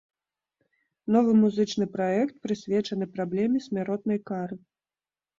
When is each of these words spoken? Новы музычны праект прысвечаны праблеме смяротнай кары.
Новы 1.15 1.31
музычны 1.41 1.85
праект 1.95 2.35
прысвечаны 2.45 3.07
праблеме 3.19 3.59
смяротнай 3.67 4.19
кары. 4.31 4.57